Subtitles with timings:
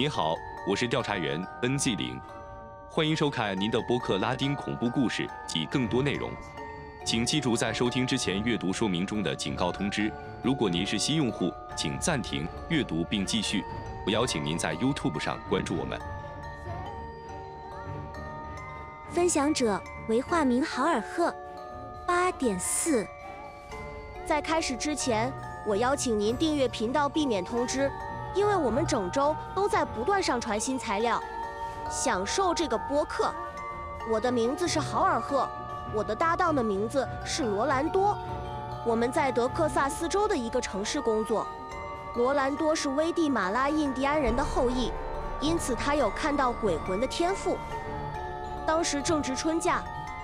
[0.00, 0.34] 您好，
[0.66, 2.18] 我是调查员 NZ 零，
[2.88, 6.30] 欢迎收看您的播客拉丁恐怖故事及更多内容。
[7.04, 10.10] 请记住在收听之前阅读说明中的警告通知。
[10.42, 13.62] 如果您是新用户，请暂停阅读并继续。
[14.06, 16.00] 我邀请您在 YouTube 上关注我们。
[19.10, 21.30] 分享者为化名豪尔赫，
[22.06, 23.06] 八点四。
[24.24, 25.30] 在开始之前，
[25.66, 27.92] 我邀请您订阅频道，避免通知，
[28.34, 31.20] 因为我们整周都在不断上传新材料。
[31.90, 33.32] 享受这个播客。
[34.08, 35.48] 我的名字是豪尔赫，
[35.92, 38.16] 我的搭档的名字是罗兰多。
[38.86, 41.46] 我们在德克萨斯州的一个城市工作。
[42.14, 44.92] 罗兰多是危地马拉印第安人的后裔，
[45.40, 47.58] 因此他有看到鬼魂的天赋。
[48.66, 49.82] 当时正值春假，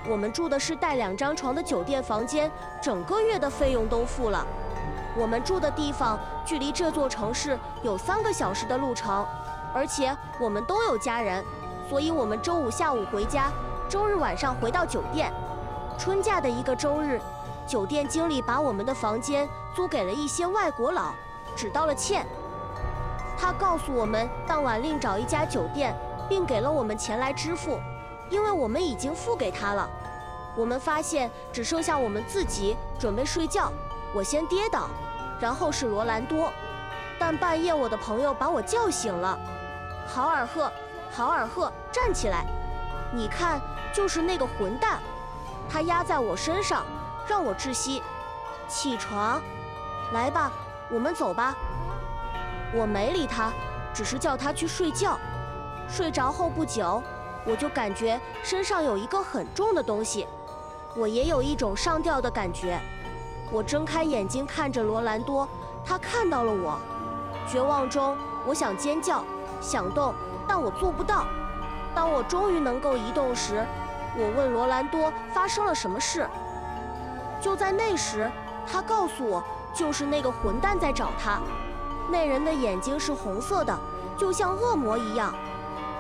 [0.09, 4.47] 我们住的是带两张床的酒店房间，整个月的费用都付了。
[5.17, 9.27] 我们住的地方距离这座城市有三个小时的路程，
[9.73, 11.43] 而且我们都有家人，
[11.89, 13.51] 所以我们周五下午回家，
[13.89, 15.33] 周日晚上回到酒店。
[15.99, 17.19] 春假的一个周日，
[17.67, 21.15] 酒店经理把我们的房间租给了一些外国佬，
[21.57, 22.27] 只道了歉。
[23.39, 25.97] 他告诉我们当晚另找一家酒店，
[26.29, 27.79] 并给了我们钱来支付。
[28.29, 29.89] 因为我们已经付给他了，
[30.57, 33.73] 我们发现只剩下我们自己准备睡觉。
[34.17, 34.89] 我先跌倒，
[35.39, 36.51] 然后是罗兰多，
[37.19, 39.39] 但半夜我的朋友把我叫醒了。
[40.07, 40.73] 豪尔赫，
[41.13, 42.47] 豪尔赫，站起来！
[43.13, 43.61] 你看，
[43.93, 45.01] 就是那个混蛋，
[45.69, 46.87] 他压在我身上，
[47.29, 48.03] 让我窒息。
[48.67, 49.39] 起床，
[50.15, 50.51] 来吧，
[50.91, 51.55] 我们走吧。
[52.73, 53.53] 我没理他，
[53.93, 55.19] 只是叫他去睡觉。
[55.91, 57.03] 睡着后不久。
[57.45, 60.27] 我就感觉身上有一个很重的东西，
[60.97, 62.81] 我也有一种上吊的感觉。
[63.53, 65.49] 我睁开眼睛看着罗兰多，
[65.85, 66.79] 他看到了我。
[67.49, 69.25] 绝望中，我想尖叫，
[69.61, 70.13] 想动，
[70.49, 71.27] 但我做不到。
[71.95, 73.65] 当我终于能够移动时，
[74.19, 76.29] 我问罗兰多发生了什么事。
[77.41, 78.31] 就在那时，
[78.67, 81.41] 他告诉我，就是那个混蛋在找他。
[82.11, 83.79] 那人的眼睛是红色的，
[84.17, 85.33] 就像恶魔一样。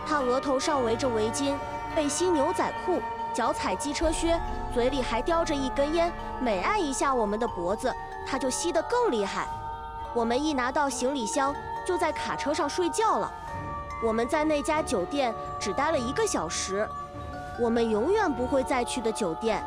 [0.06, 1.54] 他额头上围着围巾，
[1.94, 3.00] 背心牛仔裤，
[3.32, 4.40] 脚踩机车靴，
[4.76, 6.12] 嘴里还叼着一根烟。
[6.38, 7.90] 每按一下我们的脖子，
[8.26, 9.48] 他就吸得更厉害。
[10.12, 11.56] 我们一拿到行李箱，
[11.86, 13.32] 就在卡车上睡觉了。
[14.04, 16.86] 我们在那家酒店只待了一个小时，
[17.58, 19.64] 我们永远不会再去的酒店。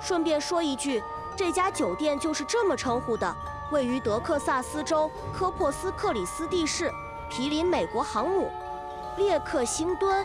[0.00, 1.02] 顺便说一句，
[1.34, 3.34] 这家酒店就是这么称呼的，
[3.72, 6.88] 位于德克萨斯州科珀斯克里斯蒂市，
[7.28, 8.48] 毗邻美国航母。
[9.16, 10.24] 列克星敦，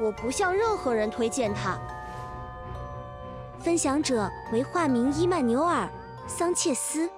[0.00, 1.78] 我不向任何人推荐他。
[3.66, 5.82] 分享者为化名伊曼纽尔·
[6.28, 7.10] 桑切斯。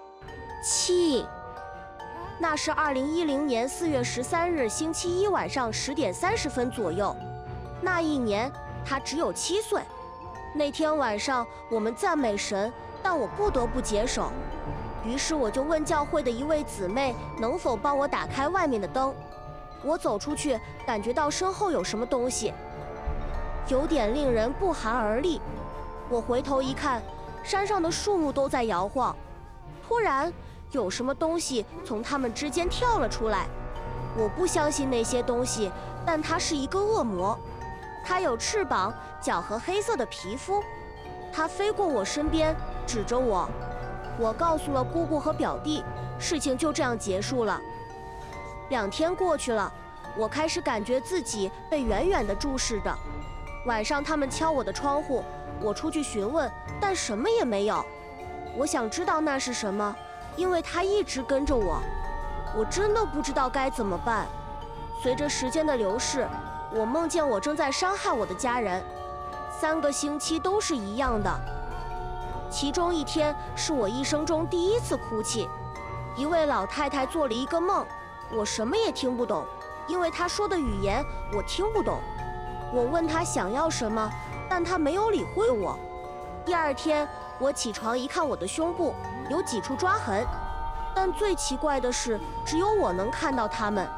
[0.65, 1.27] 七，
[2.39, 7.15] 那是二零一零年四月十三日星期一晚上十点三十分左右。
[7.83, 8.51] 那一年
[8.83, 9.83] 他只有七岁。
[10.55, 12.73] 那天晚上我们赞美神，
[13.03, 14.33] 但我不得不解手，
[15.05, 19.15] 于是我就问教会的一位姊妹能否帮我打开外面的灯。
[19.83, 22.55] 我走出去，感觉到身后有什么东西，
[23.69, 25.43] 有点令人不寒而栗。
[26.11, 27.03] 我回头一看，
[27.43, 29.15] 山上的树木都在摇晃。
[29.87, 30.33] 突然，
[30.71, 33.47] 有什么东西从它们之间跳了出来。
[34.17, 35.71] 我不相信那些东西，
[36.07, 37.39] 但它是一个恶魔。
[38.05, 40.63] 它有翅膀、脚和黑色的皮肤。
[41.31, 43.49] 它飞过我身边，指着我。
[44.19, 45.85] 我告诉了姑姑和表弟，
[46.19, 47.61] 事情就这样结束了。
[48.71, 49.71] 两天过去了，
[50.17, 52.95] 我开始感觉自己被远远地注视着。
[53.67, 55.23] 晚上他们敲我的窗户，
[55.61, 57.85] 我出去询问，但什么也没有。
[58.57, 59.95] 我想知道那是什么，
[60.37, 61.81] 因为它一直跟着我。
[62.57, 64.27] 我真的不知道该怎么办。
[65.03, 66.27] 随着时间的流逝，
[66.73, 68.83] 我梦见我正在伤害我的家人，
[69.61, 71.31] 三个星期都是一样的。
[72.51, 75.49] 其中一天是我一生中第一次哭泣。
[76.17, 77.87] 一位老太太做了一个梦。
[78.31, 79.45] 我什么也听不懂，
[79.87, 82.01] 因为她说的语言我听不懂。
[82.73, 84.11] 我问她想要什么，
[84.49, 85.79] 但他没有理会我。
[86.45, 87.07] 第二天
[87.39, 88.95] 我起床一看，我的胸部
[89.29, 90.27] 有几处抓痕，
[90.95, 93.89] 但最奇怪的是，只有我能看到它们。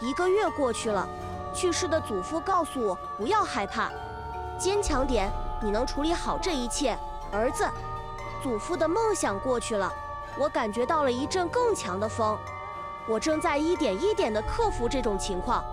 [0.00, 1.08] 一个月过去了，
[1.54, 3.90] 去世的祖父告诉我不要害怕，
[4.58, 5.30] 坚强点，
[5.60, 6.96] 你能处理好这一切，
[7.32, 7.66] 儿子。
[8.42, 9.92] 祖父的梦想过去了，
[10.38, 12.38] 我感觉到了一阵更强的风。
[13.08, 15.64] 我正在一点一点地克服这种情况，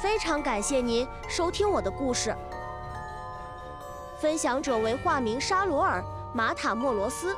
[0.00, 2.34] 非常感谢您收听我的故事。
[4.20, 6.00] 分享者为化名沙罗尔·
[6.34, 7.34] 马塔莫罗斯。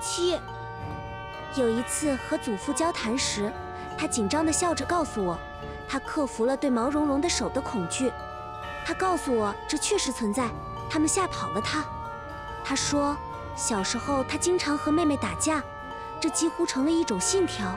[0.00, 0.40] 七，
[1.56, 3.52] 有一次和祖父交谈时，
[3.98, 5.38] 他紧张地笑着告诉我，
[5.86, 8.10] 他克服了对毛茸茸的手的恐惧。
[8.82, 10.48] 他告诉我，这确实存在，
[10.88, 11.84] 他们吓跑了他。
[12.64, 13.14] 他说，
[13.54, 15.62] 小时候他经常和妹妹打架，
[16.18, 17.76] 这几乎成了一种信条，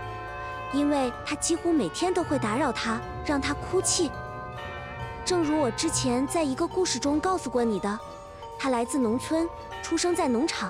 [0.71, 4.09] 因为他几乎每天都会打扰他，让他哭泣。
[5.25, 7.99] 正如我之前在一个故事中告诉过你的，
[8.59, 9.49] 他来自农村，
[9.81, 10.69] 出生在农场。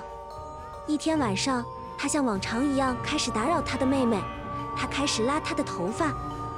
[0.86, 1.64] 一天晚上，
[1.98, 4.22] 他像往常一样开始打扰他的妹妹，
[4.76, 6.12] 他开始拉她的头发，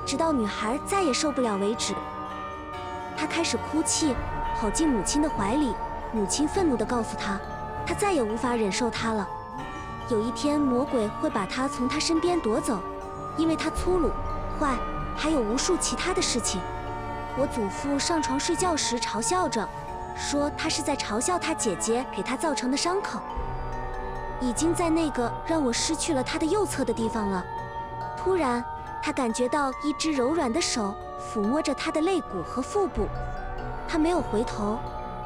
[0.05, 1.94] 直到女孩再也受不了为止。
[3.17, 4.14] 他开始哭泣，
[4.58, 5.75] 跑进母亲的怀里。
[6.12, 7.40] 母亲愤怒地告诉他，
[7.87, 9.26] 他再也无法忍受他了。
[10.11, 12.79] 有一天，魔鬼会把他从他身边夺走，
[13.38, 14.11] 因为他粗鲁、
[14.61, 14.76] 坏，
[15.17, 16.61] 还有无数其他的事情。
[17.38, 19.67] 我祖父上床睡觉时嘲笑着，
[20.17, 23.20] 说他是在嘲笑他姐姐给他造成的伤口。
[24.41, 27.44] 已经在那个让我失去了他的右侧的地方了。
[28.17, 28.64] 突然，
[29.03, 30.94] 他感觉到一只柔软的手
[31.32, 33.06] 抚摸着他的肋骨和腹部。
[33.88, 34.79] 他没有回头，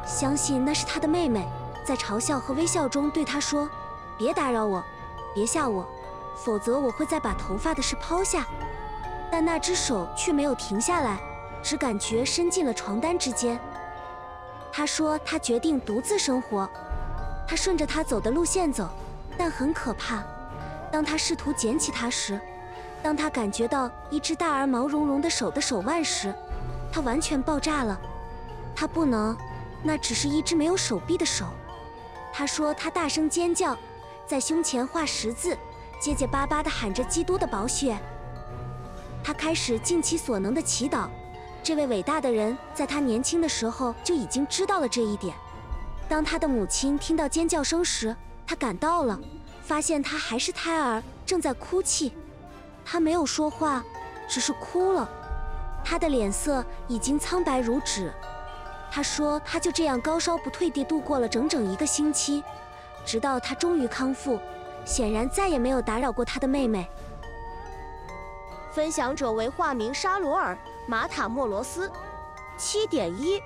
[0.05, 1.49] 相信那是他的妹妹
[1.85, 3.69] 在嘲笑和微笑中对他说
[4.19, 4.85] ：“别打扰我，
[5.35, 5.87] 别吓我，
[6.35, 8.47] 否则我会再把头发的事抛下。”
[9.33, 11.19] 但那只手却没有停下来，
[11.63, 13.59] 只感觉伸进了床单之间。
[14.73, 16.69] 他说：“他决定独自生活。”
[17.49, 18.89] 他顺着他走的路线走。
[19.39, 20.25] 但很可怕。
[20.91, 22.41] 当他试图捡起它时，
[23.03, 26.35] 当他感觉到一只大而毛茸茸的手的手腕时，
[26.91, 28.01] 他完全爆炸了。
[28.75, 29.37] 他不能，
[29.83, 31.45] 那只是一只没有手臂的手。
[32.33, 33.77] 他说他大声尖叫，
[34.27, 35.55] 在胸前画十字，
[36.01, 37.95] 结结巴巴地喊着基督的宝血。
[39.23, 41.09] 他开始尽其所能的祈祷。
[41.67, 45.35] 这位伟大的人在他年轻的时候就已经知道了这一点。
[46.09, 48.15] 当他的母亲听到尖叫声时，
[48.47, 49.19] 他赶到了，
[49.63, 52.13] 发现他还是胎儿，正在哭泣。
[52.85, 53.83] 他没有说话，
[54.29, 55.09] 只是哭了。
[55.85, 58.13] 他的脸色已经苍白如纸。
[58.89, 62.45] 他说，他就这样高烧不退地度过了整整一个星期，
[63.05, 64.39] 直到他终于康复。
[64.85, 66.89] 显然再也没有打扰过他的妹妹。
[68.71, 70.55] 分享者为化名沙罗尔·
[70.87, 71.91] 马塔莫罗斯。
[72.57, 73.43] 七点一，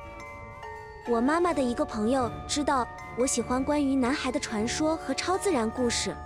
[1.09, 2.87] 我妈妈的一个朋友知道。
[3.19, 6.17] 我喜欢关于男孩的传说和超自然故事。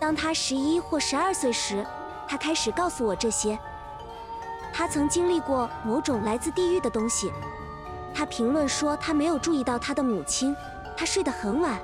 [0.00, 1.86] 当他十一或十二岁时，
[2.26, 3.56] 他开始告诉我这些。
[4.72, 7.32] 他曾经历过某种来自地狱的东西。
[8.12, 10.54] 他评论说，他没有注意到他的母亲。
[10.96, 11.78] 他睡得很晚，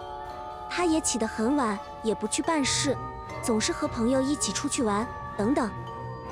[0.69, 2.97] 他也起得很晚，也不去办事，
[3.41, 5.07] 总是和朋友一起出去玩，
[5.37, 5.71] 等等。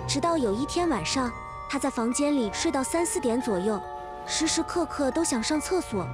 [0.08, 1.32] 直到有一天晚上，
[1.72, 3.80] 他在房间里睡到三四点左右，
[4.26, 6.06] 时时刻刻都想上厕所。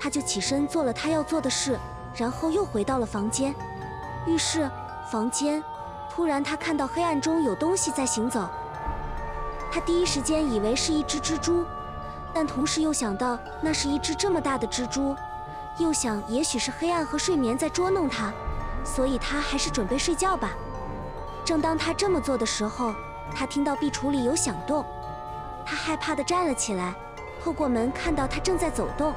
[0.00, 1.78] 他就起身做了他要做的事，
[2.16, 3.54] 然后又回到了房间。
[4.26, 4.68] 浴室、
[5.08, 5.62] 房间，
[6.10, 8.48] 突然他看到黑暗中有东西在行走。
[9.70, 11.64] 他第一时间以为是一只蜘蛛，
[12.34, 15.14] 但同时又想到那是一只这么大的蜘蛛，
[15.78, 18.32] 又想也许是黑暗和睡眠在捉弄他，
[18.84, 20.50] 所以他还是准备睡觉吧。
[21.44, 22.92] 正当他这么做的时候，
[23.32, 24.84] 他听到壁橱里有响动，
[25.66, 26.94] 他害怕地站了起来，
[27.42, 29.12] 透过门看到他正在走动。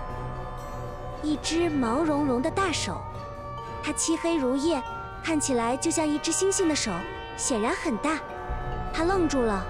[1.22, 3.00] 一只毛茸茸的大手，
[3.84, 4.82] 它漆黑如夜，
[5.24, 6.92] 看起来就像一只猩猩的手，
[7.38, 8.18] 显然很大。
[8.92, 9.64] 他愣住了，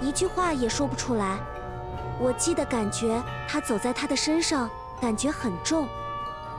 [0.00, 1.38] 一句话也说不出来。
[2.18, 5.86] 我记得感觉他走在他的身上，感觉很重。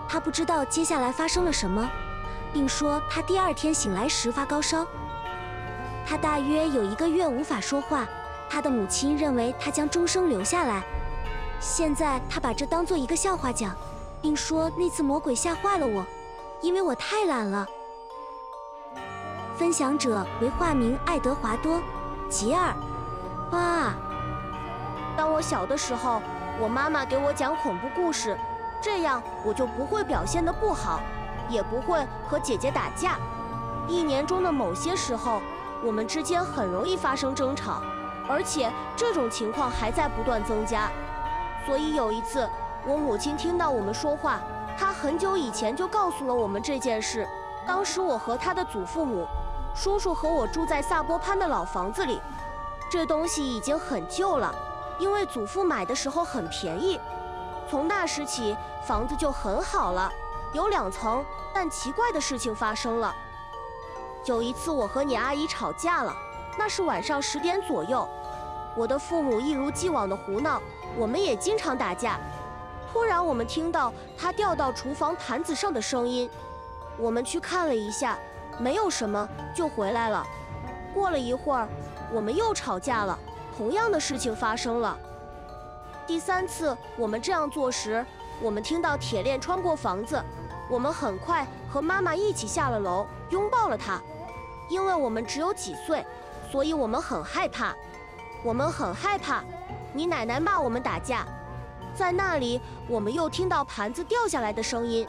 [0.08, 1.90] 他不知道接下来发生了什么，
[2.52, 4.86] 并说他第二天醒来时发高烧。
[6.06, 8.06] 他大约有一个月无法说话，
[8.54, 10.84] 他的母亲认为他将终生留下来。
[11.60, 13.76] 现在他把这当做一个笑话讲。
[14.22, 16.06] 并说那次魔鬼吓坏了我，
[16.62, 17.68] 因为我太懒了。
[19.58, 21.78] 分享者为化名爱德华多·
[22.30, 22.74] 吉尔。
[23.52, 23.94] 哇！
[25.18, 26.22] 当我小的时候，
[26.58, 28.38] 我妈妈给我讲恐怖故事，
[28.82, 31.02] 这样我就不会表现得不好，
[31.50, 33.18] 也不会和姐姐打架。
[33.90, 35.42] 一年中的某些时候，
[35.84, 37.82] 我们之间很容易发生争吵，
[38.28, 40.90] 而且这种情况还在不断增加。
[41.66, 42.50] 所以有一次。
[42.86, 44.42] 我母亲听到我们说话，
[44.78, 47.26] 她很久以前就告诉了我们这件事。
[47.66, 49.26] 当时我和她的祖父母、
[49.74, 52.20] 叔叔和我住在萨波潘的老房子里，
[52.92, 54.54] 这东西已经很旧了，
[55.00, 57.00] 因为祖父买的时候很便宜。
[57.72, 58.54] 从那时起，
[58.86, 60.12] 房子就很好了，
[60.52, 61.24] 有两层。
[61.54, 63.16] 但奇怪的事情发生了。
[64.26, 66.14] 有一次，我和你阿姨吵架了，
[66.58, 68.08] 那是晚上十点左右。
[68.76, 70.62] 我的父母一如既往的胡闹，
[70.98, 72.20] 我们也经常打架。
[72.92, 76.30] 突然，我们听到他掉到厨房盘子上的声音。
[76.98, 78.18] 我们去看了一下，
[78.60, 80.26] 没有什么，就回来了。
[80.94, 81.68] 过了一会儿，
[82.12, 83.18] 我们又吵架了，
[83.58, 84.96] 同样的事情发生了。
[86.06, 88.06] 第三次我们这样做时，
[88.42, 90.24] 我们听到铁链穿过房子，
[90.70, 94.00] 我们很快和妈妈一起下了楼，拥抱了她。
[94.70, 96.06] 因为我们只有几岁，
[96.54, 97.74] 所以我们很害怕。
[98.44, 99.44] 我们很害怕，
[99.92, 101.26] 你奶奶骂我们打架。
[101.96, 105.08] 在那里，我们又听到盘子掉下来的声音。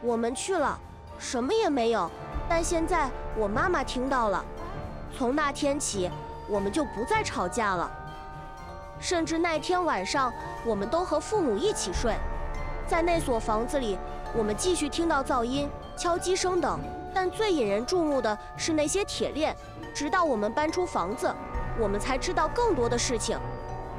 [0.00, 0.78] 我们去了，
[1.18, 2.08] 什么也没有。
[2.48, 4.44] 但现在我妈妈听到了。
[5.16, 6.08] 从那天起，
[6.46, 7.90] 我们就不再吵架了。
[9.00, 10.32] 甚至那天晚上，
[10.64, 12.14] 我们都和父母一起睡。
[12.86, 13.98] 在那所房子里，
[14.32, 16.78] 我们继续听到噪音、敲击声等。
[17.12, 19.56] 但最引人注目的是那些铁链。
[19.98, 21.34] 直到我们搬出房子，
[21.76, 23.36] 我们才知道更多的事情。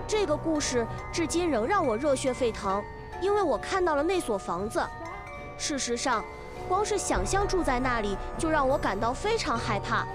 [0.08, 2.82] 这个故事至今仍让我热血沸腾，
[3.20, 4.82] 因为我看到了那所房子。
[5.58, 6.24] 事实上，
[6.70, 10.08] 光是想象住在那里，就让我感到非常害怕。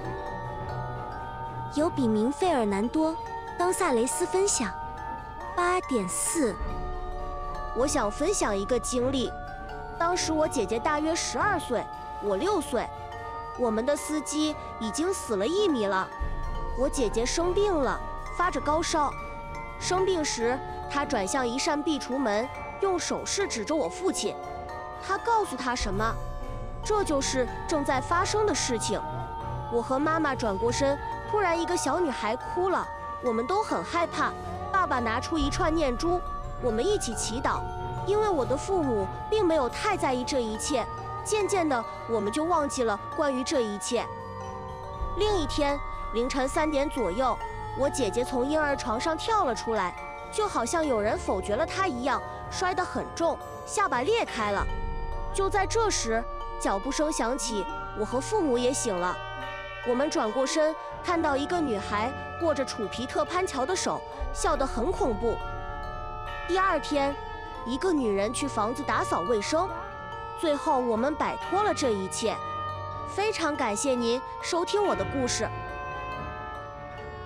[1.75, 3.13] 有笔名费尔南多·
[3.59, 4.73] 冈萨雷斯分享。
[5.55, 6.57] 八点四，
[7.77, 9.31] 我想分享一个经历。
[9.99, 11.85] 当时我姐姐大约十二岁，
[12.23, 12.89] 我六岁。
[13.59, 16.09] 我们的司机已经死了一米了。
[16.79, 18.01] 我姐姐生病了，
[18.37, 19.11] 发着高烧。
[19.79, 20.59] 生病时，
[20.91, 22.49] 她转向一扇壁橱门，
[22.81, 24.35] 用手势指着我父亲。
[25.07, 26.15] 她告诉他什么？
[26.83, 29.01] 这就是正在发生的事情。
[29.73, 30.99] 我和妈妈转过身。
[31.31, 32.87] 突然，一个小女孩哭了，
[33.23, 34.33] 我们都很害怕。
[34.71, 36.21] 爸爸拿出一串念珠，
[36.63, 37.61] 我们一起祈祷。
[38.07, 40.87] 因为我的父母并没有太在意这一切，
[41.25, 44.05] 渐渐的，我们就忘记了关于这一切。
[45.17, 45.79] 另一天
[46.13, 47.37] 凌晨三点左右，
[47.79, 49.95] 我姐姐从婴儿床上跳了出来，
[50.31, 54.65] 就好像有人否决了她一样，摔得很重，下巴裂开了。
[55.33, 56.23] 就在这时，
[56.61, 57.65] 脚步声响起，
[57.99, 59.17] 我和父母也醒了。
[59.87, 62.13] 我们转过身，看到一个女孩
[62.43, 64.01] 握着楚皮特潘乔的手，
[64.33, 65.37] 笑得很恐怖。
[66.47, 67.15] 第二天，
[67.67, 69.69] 一个女人去房子打扫卫生。
[70.41, 72.37] 最后，我们摆脱了这一切。
[73.09, 75.49] 非常感谢您收听我的故事。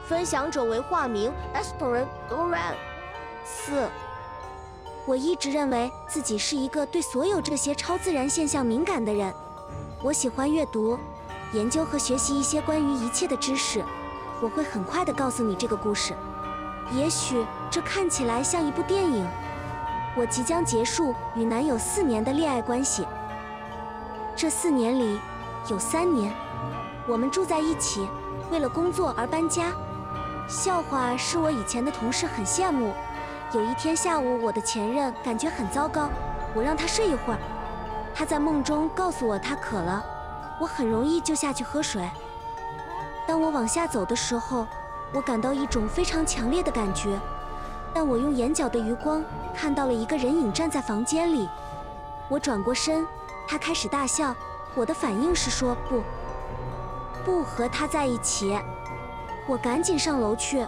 [0.06, 2.74] 分享者为化名 Esperan Doran。
[3.44, 3.88] 四，
[5.06, 9.32] 我一直认为自己是一个对所有这些超自然现象敏感的人。
[10.02, 10.98] 我喜欢阅读。
[11.52, 13.82] 研究和学习一些关于一切的知识，
[14.42, 16.14] 我会很快的告诉你这个故事。
[16.92, 19.26] 也许这看起来像一部电影。
[20.16, 23.06] 我即将结束与男友四年的恋爱关系。
[24.34, 25.20] 这四年里，
[25.68, 26.32] 有三年
[27.06, 28.08] 我们住在一起，
[28.50, 29.72] 为了工作而搬家。
[30.48, 32.92] 笑话是我以前的同事很羡慕。
[33.52, 36.08] 有一天下午，我的前任感觉很糟糕，
[36.54, 37.38] 我让他睡一会儿。
[38.14, 40.04] 他在梦中告诉我他渴了。
[40.60, 42.02] 我很容易就下去喝水。
[43.26, 44.66] 当我往下走的时候，
[45.12, 47.18] 我感到一种非常强烈的感觉。
[47.94, 49.22] 但我用眼角的余光
[49.58, 51.48] 看到了一个人影站在房间里。
[52.28, 53.04] 我转过身，
[53.48, 54.32] 他开始大笑。
[54.76, 56.00] 我的反应是说不，
[57.24, 58.56] 不和他在一起。
[59.48, 60.64] 我赶紧上楼去。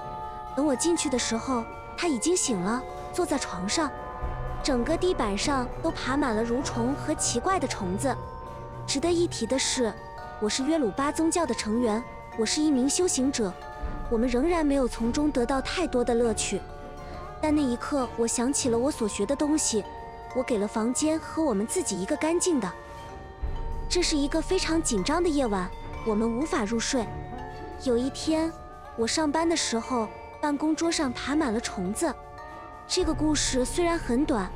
[0.56, 1.62] 等我进去的时候，
[1.97, 2.82] 他已经醒了，
[3.12, 3.88] 坐在床上。
[4.61, 8.12] 整个地板上都爬满了蠕虫和奇怪的虫子。
[8.88, 9.92] 值得一提的是，
[10.40, 12.02] 我是约鲁巴宗教的成员，
[12.37, 13.52] 我是一名修行者。
[14.11, 16.61] 我们仍然没有从中得到太多的乐趣。
[17.40, 19.85] 但那一刻，我想起了我所学的东西。
[20.37, 22.70] 我给了房间和我们自己一个干净的。
[23.88, 25.68] 这是一个非常紧张的夜晚，
[26.06, 27.04] 我们无法入睡。
[27.82, 28.52] 有一天，
[28.97, 30.06] 我上班的时候，
[30.40, 32.14] 办公桌上爬满了虫子。
[32.87, 34.49] 这个故事虽然很短，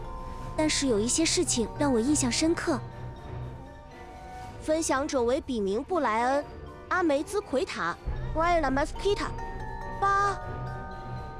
[0.56, 2.78] 但是有一些事情让我印象深刻。
[4.62, 6.42] 分享者为笔名布莱恩·
[6.88, 7.96] 阿梅兹奎塔
[8.34, 9.26] （Brian Amesquita）。
[10.00, 10.38] 八，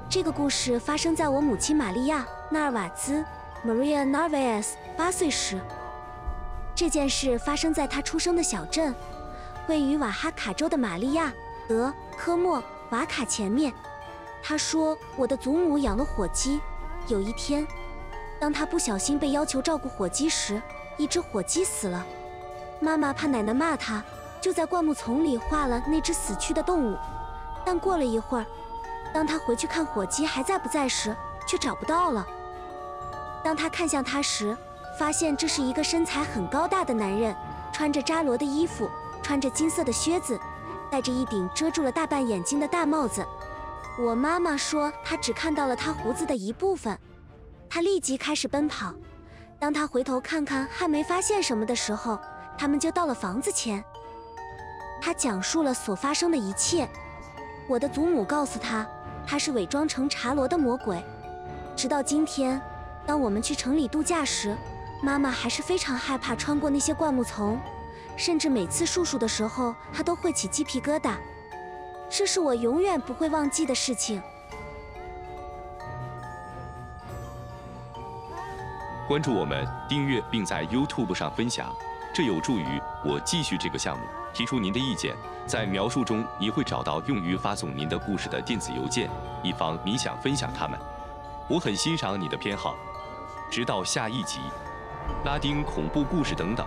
[0.08, 2.20] 这个故事发生在我母亲玛利亚·
[2.50, 3.24] 纳尔瓦兹
[3.66, 5.58] （Maria Narvaez） 八岁时。
[6.74, 8.94] 这件事发生在她出生的小镇，
[9.66, 11.28] 位于瓦哈卡州的玛利亚·
[11.68, 13.72] 德科莫瓦卡前面。
[14.42, 16.60] 她说，我的祖母养了火鸡。
[17.08, 17.66] 有一天，
[18.38, 20.62] 当她不小心被要求照顾火鸡时，
[20.96, 22.04] 一只火鸡死了。
[22.78, 24.02] 妈妈怕奶奶骂她，
[24.40, 26.96] 就在灌木丛里画了那只死去的动物。
[27.64, 28.46] 但过了一会儿，
[29.14, 31.16] 当他回去看火鸡还在不在时，
[31.46, 32.26] 却找不到了。
[33.44, 34.56] 当他看向他时，
[34.98, 37.34] 发现这是一个身材很高大的男人，
[37.72, 38.90] 穿着扎罗的衣服，
[39.22, 40.38] 穿着金色的靴子，
[40.90, 43.24] 戴着一顶遮住了大半眼睛的大帽子。
[43.96, 46.98] 我妈妈说，她只看到了他胡子的一部分。
[47.70, 48.92] 她立即开始奔跑。
[49.60, 52.18] 当她回头看看还没发现什么的时候，
[52.58, 53.84] 他们就到了房子前。
[55.00, 56.88] 他讲述了所发生的一切。
[57.68, 58.86] 我的祖母告诉他，
[59.26, 61.02] 他是伪装成茶罗的魔鬼。
[61.76, 62.60] 直到今天，
[63.06, 64.56] 当我们去城里度假时，
[65.02, 67.58] 妈妈还是非常害怕穿过那些灌木丛，
[68.16, 71.14] 甚至每次树树的时候，她都会起鸡皮疙瘩。
[72.08, 74.22] 这是我永远不会忘记的事情。
[79.08, 81.74] 关注我们，订阅并在 YouTube 上分享，
[82.14, 84.04] 这有助于我继续这个项目。
[84.34, 89.08] 提出您的意见，在描述中你会找到用于发送您的故事的电子邮件，
[89.42, 90.78] 以防你想分享它们。
[91.48, 92.74] 我很欣赏你的偏好。
[93.50, 94.40] 直到下一集，
[95.24, 96.66] 拉丁恐怖故事等等。